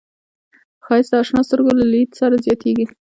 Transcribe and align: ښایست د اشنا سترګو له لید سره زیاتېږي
ښایست 0.85 1.11
د 1.11 1.15
اشنا 1.21 1.41
سترګو 1.47 1.71
له 1.79 1.85
لید 1.91 2.09
سره 2.19 2.35
زیاتېږي 2.45 2.85